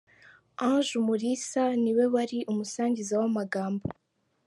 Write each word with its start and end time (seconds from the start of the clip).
Ange 0.65 0.91
Umulisa 1.01 1.63
niwe 1.83 2.05
wari 2.13 2.37
umusangiza 2.51 3.13
w'amagambo. 3.21 3.83